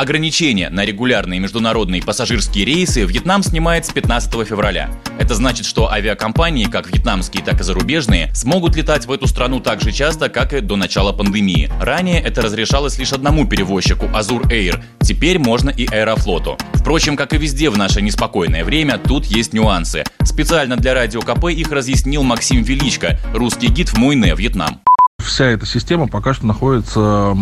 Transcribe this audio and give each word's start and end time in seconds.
Ограничения 0.00 0.70
на 0.70 0.86
регулярные 0.86 1.40
международные 1.40 2.02
пассажирские 2.02 2.64
рейсы 2.64 3.04
Вьетнам 3.04 3.42
снимает 3.42 3.84
с 3.84 3.90
15 3.90 4.48
февраля. 4.48 4.88
Это 5.18 5.34
значит, 5.34 5.66
что 5.66 5.92
авиакомпании, 5.92 6.64
как 6.64 6.90
вьетнамские, 6.90 7.44
так 7.44 7.60
и 7.60 7.64
зарубежные, 7.64 8.34
смогут 8.34 8.76
летать 8.76 9.04
в 9.04 9.12
эту 9.12 9.26
страну 9.26 9.60
так 9.60 9.82
же 9.82 9.92
часто, 9.92 10.30
как 10.30 10.54
и 10.54 10.62
до 10.62 10.76
начала 10.76 11.12
пандемии. 11.12 11.70
Ранее 11.78 12.22
это 12.22 12.40
разрешалось 12.40 12.96
лишь 12.96 13.12
одному 13.12 13.46
перевозчику– 13.46 14.06
Azur 14.14 14.48
Air. 14.48 14.82
Теперь 15.02 15.38
можно 15.38 15.68
и 15.68 15.86
Аэрофлоту. 15.86 16.56
Впрочем, 16.72 17.14
как 17.14 17.34
и 17.34 17.36
везде 17.36 17.68
в 17.68 17.76
наше 17.76 18.00
неспокойное 18.00 18.64
время, 18.64 18.96
тут 18.96 19.26
есть 19.26 19.52
нюансы. 19.52 20.04
Специально 20.22 20.78
для 20.78 20.94
Радио 20.94 21.20
КП 21.20 21.50
их 21.50 21.70
разъяснил 21.70 22.22
Максим 22.22 22.62
Величко, 22.62 23.18
русский 23.34 23.66
гид 23.66 23.90
в 23.90 23.98
Муйне, 23.98 24.34
Вьетнам 24.34 24.80
вся 25.20 25.46
эта 25.46 25.66
система 25.66 26.08
пока 26.08 26.34
что 26.34 26.46
находится 26.46 27.34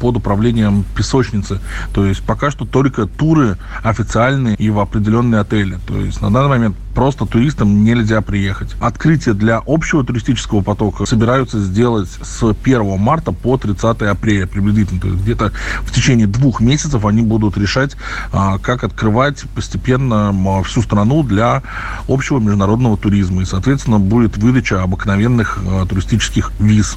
под 0.00 0.16
управлением 0.16 0.84
песочницы. 0.96 1.60
То 1.92 2.04
есть 2.04 2.22
пока 2.22 2.50
что 2.50 2.64
только 2.64 3.06
туры 3.06 3.58
официальные 3.82 4.56
и 4.56 4.70
в 4.70 4.80
определенные 4.80 5.40
отели. 5.40 5.78
То 5.86 5.98
есть 5.98 6.20
на 6.20 6.32
данный 6.32 6.48
момент 6.48 6.76
просто 6.94 7.26
туристам 7.26 7.84
нельзя 7.84 8.20
приехать. 8.20 8.74
Открытие 8.80 9.34
для 9.34 9.60
общего 9.66 10.04
туристического 10.04 10.62
потока 10.62 11.06
собираются 11.06 11.58
сделать 11.60 12.08
с 12.08 12.42
1 12.42 12.98
марта 12.98 13.32
по 13.32 13.56
30 13.58 14.02
апреля 14.02 14.46
приблизительно. 14.46 15.00
То 15.00 15.08
есть 15.08 15.22
где-то 15.22 15.52
в 15.82 15.92
течение 15.92 16.26
двух 16.26 16.60
месяцев 16.60 17.04
они 17.04 17.22
будут 17.22 17.58
решать, 17.58 17.96
а, 18.32 18.58
как 18.58 18.84
открывать 18.84 19.44
постепенно 19.54 20.34
всю 20.64 20.82
страну 20.82 21.22
для 21.22 21.62
общего 22.08 22.38
международного 22.38 22.96
туризма. 22.96 23.42
И, 23.42 23.44
соответственно, 23.44 23.98
будет 23.98 24.36
выдача 24.36 24.82
обыкновенных 24.82 25.58
а, 25.66 25.86
туристических 25.86 26.52
виз. 26.58 26.96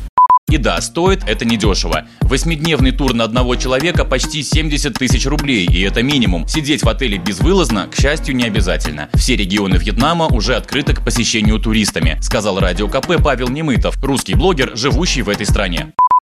И 0.50 0.58
да, 0.58 0.80
стоит 0.80 1.24
это 1.28 1.44
недешево. 1.44 2.08
Восьмидневный 2.22 2.92
тур 2.92 3.14
на 3.14 3.26
одного 3.26 3.58
человека 3.58 4.06
почти 4.06 4.42
70 4.42 4.94
тысяч 4.94 5.26
рублей, 5.26 5.66
и 5.66 5.82
это 5.82 6.04
минимум. 6.04 6.48
Сидеть 6.48 6.84
в 6.84 6.90
отеле 6.90 7.18
безвылазно, 7.18 7.88
к 7.92 7.96
счастью, 8.00 8.34
не 8.34 8.46
обязательно. 8.46 9.10
Все 9.14 9.36
регионы 9.36 9.76
Вьетнама 9.76 10.28
уже 10.28 10.56
открыты 10.56 10.94
к 10.94 11.04
посещению 11.04 11.60
туристами, 11.60 12.18
сказал 12.22 12.60
радио 12.62 12.88
КП 12.88 13.22
Павел 13.22 13.50
Немытов, 13.50 14.02
русский 14.02 14.36
блогер, 14.36 14.72
живущий 14.76 15.22
в 15.22 15.28
этой 15.28 15.46
стране. 15.46 15.94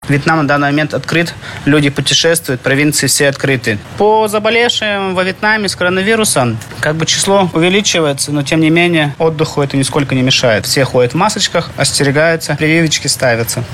Вьетнам 0.08 0.38
на 0.38 0.48
данный 0.48 0.70
момент 0.70 0.94
открыт, 0.94 1.34
люди 1.66 1.90
путешествуют, 1.90 2.62
провинции 2.62 3.08
все 3.08 3.28
открыты. 3.28 3.78
По 3.98 4.26
заболевшим 4.26 5.14
во 5.14 5.22
Вьетнаме 5.22 5.68
с 5.68 5.76
коронавирусом, 5.76 6.56
как 6.80 6.96
бы 6.96 7.04
число 7.04 7.50
увеличивается, 7.52 8.32
но 8.32 8.42
тем 8.42 8.60
не 8.60 8.70
менее 8.70 9.14
отдыху 9.18 9.60
это 9.60 9.76
нисколько 9.76 10.14
не 10.14 10.22
мешает. 10.22 10.64
Все 10.64 10.84
ходят 10.84 11.12
в 11.12 11.16
масочках, 11.16 11.70
остерегаются, 11.76 12.54
прививочки 12.54 13.06
ставятся. 13.06 13.64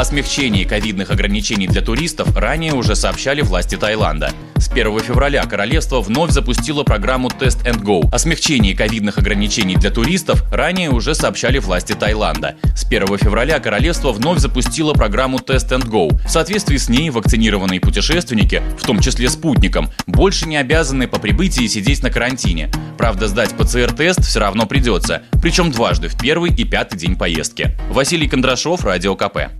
О 0.00 0.04
смягчении 0.04 0.64
ковидных 0.64 1.10
ограничений 1.10 1.66
для 1.66 1.82
туристов 1.82 2.34
ранее 2.34 2.72
уже 2.72 2.96
сообщали 2.96 3.42
власти 3.42 3.76
Таиланда. 3.76 4.32
С 4.56 4.70
1 4.70 4.98
февраля 5.00 5.44
королевство 5.44 6.00
вновь 6.00 6.30
запустило 6.30 6.84
программу 6.84 7.28
Test 7.28 7.66
and 7.66 7.82
Go. 7.82 8.08
О 8.10 8.18
смягчении 8.18 8.72
ковидных 8.72 9.18
ограничений 9.18 9.76
для 9.76 9.90
туристов 9.90 10.42
ранее 10.50 10.88
уже 10.88 11.14
сообщали 11.14 11.58
власти 11.58 11.92
Таиланда. 11.92 12.54
С 12.74 12.86
1 12.86 13.18
февраля 13.18 13.60
королевство 13.60 14.12
вновь 14.12 14.38
запустило 14.38 14.94
программу 14.94 15.36
Test 15.36 15.68
and 15.68 15.84
Go. 15.84 16.18
В 16.26 16.30
соответствии 16.30 16.78
с 16.78 16.88
ней 16.88 17.10
вакцинированные 17.10 17.78
путешественники, 17.78 18.62
в 18.78 18.86
том 18.86 19.00
числе 19.00 19.28
спутником, 19.28 19.90
больше 20.06 20.48
не 20.48 20.56
обязаны 20.56 21.08
по 21.08 21.18
прибытии 21.18 21.66
сидеть 21.66 22.02
на 22.02 22.10
карантине. 22.10 22.70
Правда, 22.96 23.28
сдать 23.28 23.50
ПЦР-тест 23.50 24.24
все 24.24 24.40
равно 24.40 24.64
придется, 24.64 25.24
причем 25.42 25.70
дважды 25.70 26.08
в 26.08 26.18
первый 26.18 26.54
и 26.54 26.64
пятый 26.64 26.96
день 26.96 27.16
поездки. 27.16 27.76
Василий 27.90 28.28
Кондрашов, 28.28 28.82
Радио 28.82 29.14
КП. 29.14 29.59